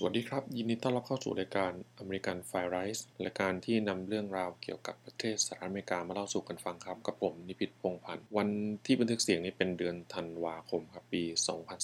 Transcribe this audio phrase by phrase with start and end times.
[0.00, 8.48] สวัสดีครับ ยินดีต้อนรับเข้าสู่รายการอเมริกันไฟไรส์รายการที่นำเรื่องราวเกี่ยวกับประเทศสหรัฐอเมริกามาเล่าสู่กันฟังครับ กับผมนิพิษพงพันธ์วัน
[8.86, 11.22] ที่บันทึกเสียงนี้เป็นเดือนธันวาคมครับปี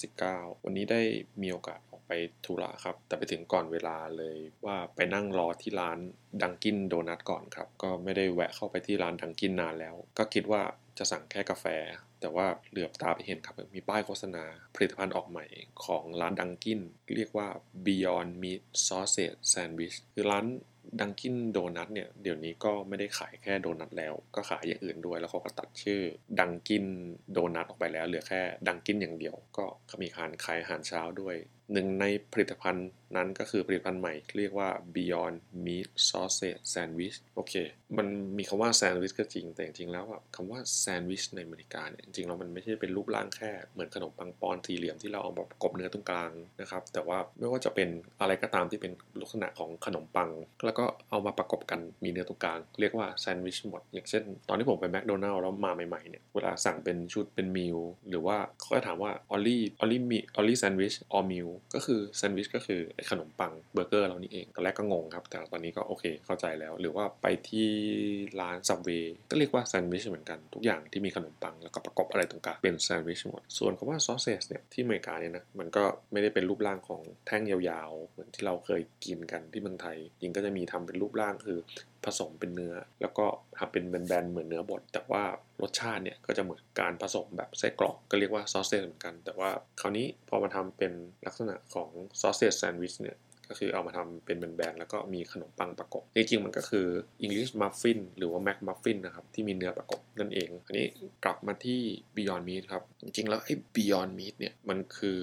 [0.03, 1.01] 2019 วันนี้ได้
[1.41, 2.11] มีโอกาสออกไป
[2.45, 5.97] ธุระครับ แต่ไปถึงก่อนเวลาเลยว่าไปนั่งรอที่ร้าน
[6.41, 10.61] ดังกินโดนัทก่อนครับ ก็ไม่ได้แวะเข้าไปที่ร้านดังกินนานแล้ว ก็คิดว่า
[10.97, 11.65] จะสั่งแค่กาแฟ
[12.21, 14.43] แต่ว่าเหลือบตาไปเห็นครับ มีป้ายโฆษณา
[14.75, 15.45] ผลิตภัณฑ์ออกใหม่
[15.85, 16.79] ของร้านดังกิน
[17.15, 17.47] เรียกว่า
[17.85, 20.45] Beyond Meat Sausage Sandwich คือร้าน
[21.01, 26.01] ดังกินโดนัทเนี่ย เดี๋ยวนี้ก็ไม่ได้ขายแค่โดนัทแล้ว ก็ขายอย่างอื่นด้วย แล้วเขาก็ตัดชื่อ
[26.39, 26.85] ดังกิน
[27.31, 29.65] โดนัทออกไปแล้ว เหลือแค่ดังกินอย่างเดียว ก็
[30.03, 31.35] มีการขายอาหารเช้าด้วย
[31.73, 37.53] หนึ่งในผลิตภัณฑ์นั้นก็คือผลิตภัณฑ์ใหม่ เรียกว่า Beyond Meat Sausage Sandwich โอเค
[37.97, 38.07] มัน
[38.37, 40.05] มีคำว่า Sandwich ก็จริง แต่จริงแล้ว
[40.35, 50.29] คำว่า Sandwich ในอเมริกาเนี่ยจริงแล้วมันไม่ใช่เป็นรูปร่างแค่เหมือนขนมปังปอนด์สี่เหลี่ยมที่เราเอาประกบเนื้อตรงกลางนะครับ แต่ว่าไม่ว่าจะเป็นอะไรก็ตามที่เป็นลักษณะของขนมปัง
[50.65, 57.77] แล้วก็เอามาประกบกันมีเนื้อตรงกลาง เรียกว่าแซนด์วิชหมด อย่างเช่น ตอนที่ผมไปแมคโดนัลด์แล้วมาใหม่ๆเนี่ยเวลาสั่งเป็นชุดเป็น meal
[58.09, 67.67] หรือว่าเขาจะถามว่า only only มี only sandwich or meal ก็คือแซนด์วิชก็คือไอ้ขนมปังเบอร์เกอร์เรานี่เองตอนแรกก็งงครับ แต่ตอนนี้ก็โอเคเข้าใจแล้ว หรือว่าไปที่
[68.41, 81.59] ร้าน Subway ก็เรียกว่าแซนด์วิชเหมือนกันทุกอย่างที่มีขนมปังแล้วก็ประกอบอะไรตรงกลางเป็นแซนด์วิชหมด ส่วนคำว่า sausage เนี่ยที่อเมริกาเนี่ยนะมันก็ไม่ได้เป็นรูปร่างของแท่งยาวๆ เหมือนที่เราเคยกินกันที่เมืองไทยยิงก็จะมีทำเป็นรูปร่างคือ
[82.05, 83.25] ผสมเป็นเนื้อ แล้วก็
[83.57, 85.23] ทำเป็นแบนๆเหมือนเนื้อบด แต่ว่า
[85.61, 89.49] รสชาติเนี่ยก็จะเหมือนการผสมแบบไส้กรอกก็เรียกว่า sausage เหมือนกัน แต่ว่า
[89.81, 90.93] คราวนี้พอมาทำเป็น
[91.25, 91.89] ลักษณะของ
[92.21, 93.17] sausage sandwich เนี่ย
[93.49, 96.87] ก็คือเอามาทำเป็นแบนๆแล้วก็มีขนมปังประกบจริงๆมันก็คือ
[97.25, 100.87] English Muffin หรือว่า McMuffin นะครับที่มีเนื้อประกบนั่นเอง อันนี้
[101.23, 101.79] กลับมาที่
[102.15, 105.19] Beyond Meat ครับ จริงๆแล้วไอ้ Beyond Meat เนี่ยมันคือ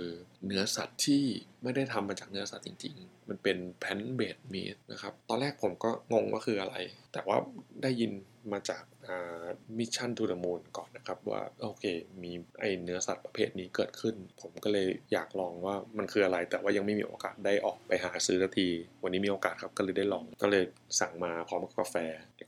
[0.46, 1.22] เนื้อสัตว์ที่
[1.62, 6.76] ไม่ได้ทำมาจากเนื้อสัตว์จริง ๆ มันเป็นแพนเบดมีดนะครับ ตอนแรกผมก็งงว่าคืออะไร
[7.12, 7.36] แต่ว่า
[7.82, 8.12] ได้ยิน
[8.52, 8.82] มาจาก
[9.78, 11.84] Mission to the Moon ก่อนนะครับ ว่าโอเค
[12.22, 18.68] มีไอเนื้อสัตว์ประเภทนี้เกิดขึ้น ผมก็เลยอยากลองว่ามันคืออะไร แต่ว่ายังไม่มีโอกาสได้ออกไปหาซื้อทักที
[19.02, 20.64] วันนี้มีโอกาสครับก็เลยได้ลองก็เลย
[21.00, 21.96] สั่งมาพร้อมกับกาแฟ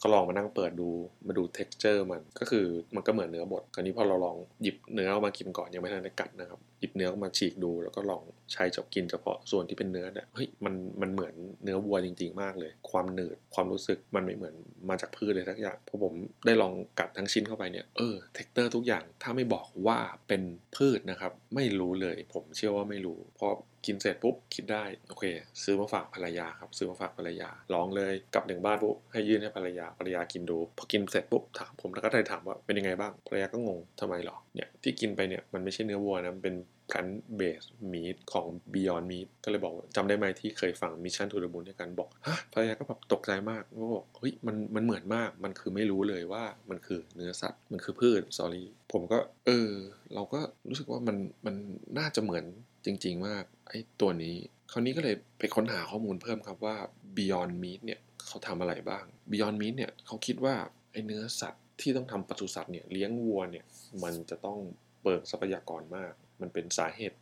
[0.03, 0.89] ก็ลองมานั่งเปิดดู
[1.27, 8.23] มาดู t e x t อร์มันก็คือมันก็เหมือนเนื้อบดคราวนี้พอเราลองหยิบเนื้อมากินก่อนยังไม่ทันได้กัดนะครับหยิบเนื้อมาฉีกดู แล้วก็ลอง
[8.53, 11.35] ใช้จับกินเฉพาะส่วนที่เป็นเนื้อเนี่ยเฮ้ยมันมันเหมือน
[11.65, 14.55] เนื้อวัวจริง ๆ มากเลย ความหนืดความรู้สึกมันไม่เหมือน
[14.89, 16.13] มาจากพืชเลยทักอย่างพอผม
[16.47, 20.43] ได้ลองกัดทั้งชิ้นเข้าไปเนี่ยเออ texture ทุกอย่างถ้าไม่บอกว่าเป็น
[20.77, 23.53] พืชนะครับไม่รู้เลย ผมเชื่อว่าไม่รู้ เพราะ
[23.87, 25.25] กินเสร็จปุ๊บคิดได้โอเค
[25.63, 36.57] ซื้อมาฝากภรรยาครับซื้อมาฝากภรรยาลองเลยกลับถึงบ้านปุ๊บให้ยื่นให้ภรรยาภรรยากินดูพอกินเสร็จปุ๊บถามผมแล้วก็ได้ถามว่าเป็นยังไงบ้างภรรยาก็งงทำไมหรอเนี่ยที่กินไปเนี่ยมันไม่ใช่เนื้อวัวนะมันเป็น
[36.95, 37.63] กันเบส
[37.93, 49.71] มีดของ Beyond Meat ก็เลยบอกจำได้ไหมที่เคยฟัง Mission to the Moon ด้วยกันบอกฮะภรรยาก็แบบตกใจมากก็บอกเฮ้ยมันมันเหมือนมากมันคือไม่รู้เลยว่ามันคือเนื้อสัตว์มันคือพืช sorry ผมก็ เออ
[50.15, 51.55] เราก็รู้สึกว่ามันมัน
[51.99, 52.45] น่าจะเหมือน
[52.87, 54.37] จริง ๆ มาก ไอ้ตัวนี้
[54.73, 56.77] คราวนี้ก็เลยไปค้นหาข้อมูลเพิ่มครับว่า
[57.17, 60.55] Beyond Meat เนี่ยเขาทำอะไรบ้าง Beyond Meat เนี่ยเขาคิดว่า
[60.93, 63.65] ไอ้เนื้อสัตว์ที่ต้องทำปศุสัตว์เนี่ยเลี้ยงวัวเนี่ย
[64.03, 64.59] มันจะต้อง
[65.03, 67.19] เปิดทรัพยากรมาก มันเป็นสาเหตุ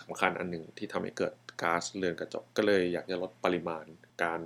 [0.00, 3.84] สำคัญอันหนึ่งที่ทำให้เกิดก๊าซเรือนกระจก ก็เลยอยากจะลดปริมาณ
[4.24, 4.40] การ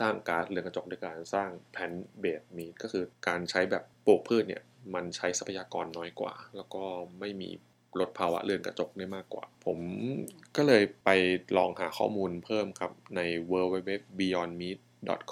[0.00, 4.62] สร้างก๊าซเรือนกระจกด้วยการสร้างแพนเบดมีก็คือการใช้แบบปลูกพืชเนี่ย
[4.94, 6.84] มันใช้ทรัพยากรน้อยกว่า แล้วก็
[7.20, 7.50] ไม่มี
[8.00, 9.78] ลดภาวะเรือนกระจกได้มากกว่า ผม
[10.56, 11.10] ก็เลยไป
[11.56, 13.20] ลองหาข้อมูลเพิ่มครับ ใน
[13.50, 14.78] w w w beyond meat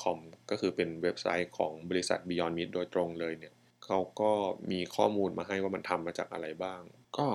[0.02, 0.18] com
[0.50, 3.54] ก็คือเป็นเว็บไซต์ของบริษัท Beyond Meat โดยตรงเลยเนี่ย
[3.84, 4.32] เขาก็
[4.70, 6.80] มีข้อมูลมาให้ว่ามันทำมาจากอะไรบ้าง
[7.18, 7.26] ก็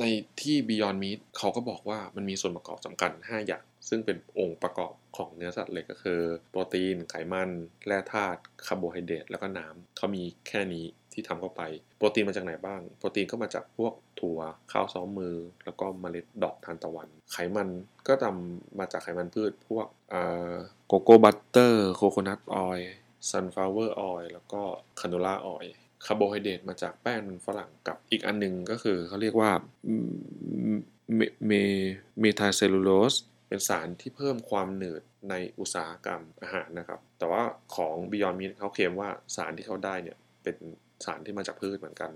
[0.00, 0.04] ใน
[0.40, 7.50] ที่ Beyond Meat เขาก็บอกว่ามันมีส่วนประกอบสำคัญ 5 อย่าง ซึ่งเป็นองค์ประกอบของเนื้อสัตว์เลยก็คือ โปรตีน ไขมัน
[7.86, 10.86] แร่ธาตุคาร์โบไฮเดรตแล้วก็น้ำเขามีแค่นี้
[11.18, 11.62] ที่ทำเข้าไป
[11.98, 14.40] โปรตีนมาจากไหนบ้าง โปรตีนก็มาจากพวกถั่ว
[14.72, 15.34] ข้าวซ้อมมือ
[15.64, 17.68] แล้วก็เมล็ดดอกทานตะวัน ไขมัน
[18.08, 19.86] ก็ทำมาจากไขมันพืช พวก
[20.88, 24.62] cocoa butter coconut oil sunflower oil แล้วก็
[25.00, 25.74] canola oil
[26.04, 29.50] คาร์โบไฮเดรตมาจากแป้งมันฝรั่งกับอีกอันหนึ่งก็คือเขาเรียกว่า
[31.46, 31.52] เม
[32.20, 33.14] methylcellulose
[33.48, 37.42] เป็นสารที่เพิ่มความหนืดในอุตสาหกรรมอาหารนะครับ แต่ว่า
[37.76, 40.56] ของ Beyond Meat เขาเคลมว่าสารที่เขาได้เนี่ยเป็น
[41.04, 42.12] สารที่มาจากพืชเหมือนกัน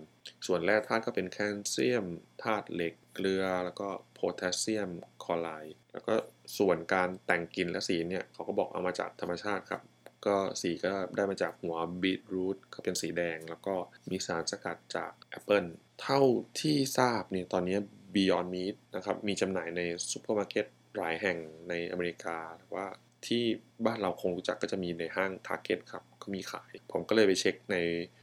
[0.46, 2.06] ส่วนแร่ธาตุก็เป็นแคลเซียม
[2.42, 4.90] ธาตุเหล็กเกลือ แล้วก็โพแทสเซียม
[5.24, 6.14] คลอไรด์แล้วก็
[6.58, 9.82] ส่วนการแต่งกลิ่นและสีเนี่ยเขาก็บอกเอามาจากธรรมชาติครับ
[10.26, 13.74] ก็สีก็ได้มาจากหัวบีทรูทก็เป็นสีแดง แล้วก็
[14.10, 15.64] มีสารสกัดจากแอปเปิล
[16.02, 16.20] เท่า
[16.60, 17.76] ที่ทราบเนี่ยตอนนี้
[18.14, 19.80] Beyond Meat นะครับมีจำหน่ายใน
[20.10, 21.38] ซูเปอร์มาร์เก็ตหลายแห่ง
[21.68, 22.38] ในอเมริกา
[22.74, 22.86] ว่า
[23.26, 23.42] ที่
[23.86, 27.76] บ้านเราคงรู้จักก็จะมีในห้าง Target ครับก็มีขาย ผมก็เลยไปเช็คใน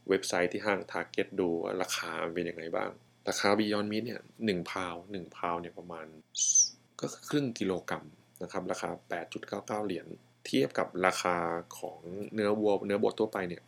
[0.08, 2.90] เว็บไซต์ที่ห้าง Target ดูว่าราคาเป็นยังไงบ้าง
[3.28, 6.06] ราคา Beyond Meat เนี่ยหนึ่งพาวหนึ่งพาวเนี่ยประมาณ
[7.00, 8.04] ก็ครึ่งกิโลกรัม
[8.42, 8.90] นะครับราคา
[9.78, 10.06] 8.99 เหรียญ
[10.46, 11.36] เทียบกับราคา
[11.78, 12.00] ของ
[12.34, 13.62] เนื้อวัวเนื้อบดทั่วไปเนี่ย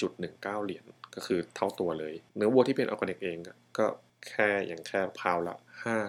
[0.00, 0.84] 4.19 เหรียญ
[1.14, 3.38] ก็คือเท่าตัวเลย เนื้อวัวที่เป็นออร์แกนิกเอง
[3.78, 3.86] ก็
[4.28, 5.56] แค่อย่างแค่พาวละ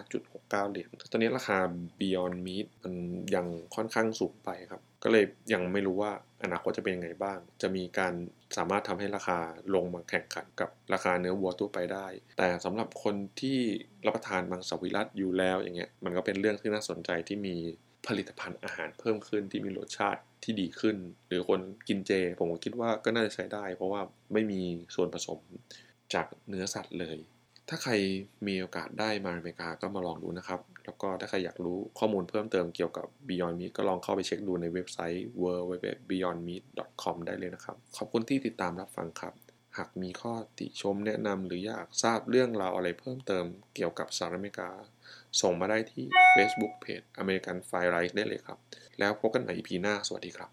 [0.04, 1.58] 5.69 เหรียญตอนนี้ราคา
[1.98, 2.94] Beyond Meat มัน
[3.34, 8.14] ยังค่อนข้างสูงไปครับ ก็เลยยังไม่รู้ว่าอนาคตจะเป็นยังไงบ้าง จะมีการ
[8.56, 9.38] สามารถทำให้ราคา
[9.74, 12.06] ลงมาแข่งขันกับราคาเนื้อวัวทั่วไปได้
[12.38, 13.58] แต่สำหรับคนที่
[14.06, 17.56] รับประทานมังสวิรัตอยู่แล้วอย่างเงี้ย มันก็เป็นเรื่องที่น่าสนใจที่มี
[18.06, 20.96] ผลิตภัณฑ์อาหารเพิ่มขึ้นที่มีรสชาติที่ดีขึ้น
[21.28, 24.02] หรือคนกินเจ ผมคิดว่าก็น่าจะใช้ได้ เพราะว่า
[24.32, 24.60] ไม่มี
[24.94, 25.40] ส่วนผสม
[26.14, 27.18] จากเนื้อสัตว์เลย
[27.68, 27.92] ถ้าใคร
[28.46, 39.34] มีโอกาสได้มาอเมริกาก็มาลองดูนะครับ แล้วก็ถ้าใครอยากรู้ข้อมูลเพิ่มเติมเกี่ยวกับ Beyond Meat ก็ลองเข้าไปเช็คดูในเว็บไซต์ www.beyondmeat.com ได้เลยนะครับ ขอบคุณที่ติดตามรับฟังครับ
[39.76, 44.70] หากมีข้อติชมแนะนำหรืออยากทราบเรื่องราวอะไรเพิ่มเติมเกี่ยวกับสหรัฐอเมริกา
[45.40, 46.04] ส่งมาได้ที่
[46.36, 48.58] Facebook Page American Fire Rice ได้เลยครับ
[48.98, 50.50] แล้วพบกันใหม่ EP หน้า สวัสดีครับ